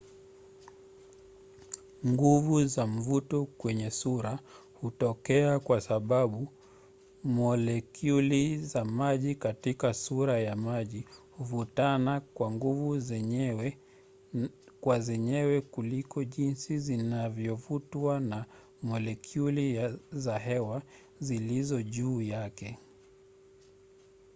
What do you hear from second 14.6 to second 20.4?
kwa zenyewe kuliko jinsi zinavyovutwa na molekyuli za